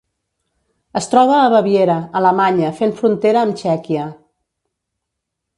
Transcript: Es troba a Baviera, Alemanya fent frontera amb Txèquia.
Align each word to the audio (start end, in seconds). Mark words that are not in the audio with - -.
Es 1.01 1.09
troba 1.11 1.35
a 1.41 1.51
Baviera, 1.55 1.99
Alemanya 2.21 2.73
fent 2.81 2.97
frontera 3.03 3.45
amb 3.47 3.61
Txèquia. 3.63 4.11